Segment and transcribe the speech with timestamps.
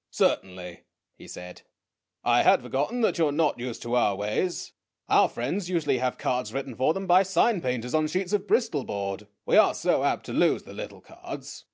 [0.12, 0.84] "Certainly,"
[1.18, 1.62] he said;
[2.22, 4.72] "I had forgotten that you are not used to our ways.
[5.08, 8.84] Our friends usually have cards written for them by sign painters on sheets of bristol
[8.84, 9.26] board.
[9.46, 11.64] We are so apt to lose the little cards."